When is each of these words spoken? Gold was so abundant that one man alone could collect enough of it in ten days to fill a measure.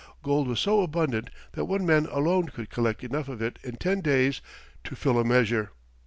Gold 0.23 0.47
was 0.47 0.59
so 0.59 0.81
abundant 0.81 1.29
that 1.51 1.65
one 1.65 1.85
man 1.85 2.07
alone 2.07 2.47
could 2.47 2.71
collect 2.71 3.03
enough 3.03 3.29
of 3.29 3.39
it 3.39 3.59
in 3.63 3.75
ten 3.75 4.01
days 4.01 4.41
to 4.83 4.95
fill 4.95 5.19
a 5.19 5.23
measure. 5.23 5.73